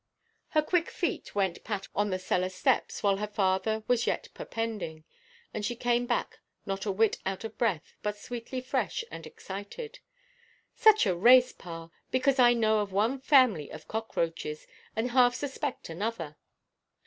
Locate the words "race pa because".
11.15-12.39